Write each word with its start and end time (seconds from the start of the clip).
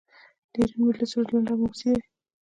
د 0.51 0.53
ایران 0.59 0.79
ملي 0.87 1.05
سرود 1.11 1.29
لنډ 1.33 1.47
او 1.51 1.57
حماسي 1.61 1.89
دی. 1.95 2.03